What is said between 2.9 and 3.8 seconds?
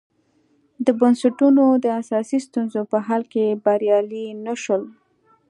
په حل کې